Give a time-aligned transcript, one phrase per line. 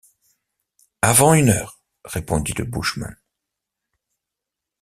[1.03, 1.79] Avant une heure!
[2.05, 3.15] répondit le bushman.